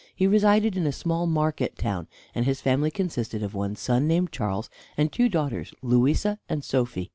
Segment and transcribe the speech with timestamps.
[0.15, 4.31] He resided in a small market town and his family consisted of one son, named
[4.31, 7.09] Charles, and two daughters, Louisa and Sophy.